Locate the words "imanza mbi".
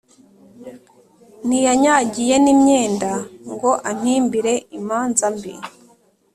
4.77-5.53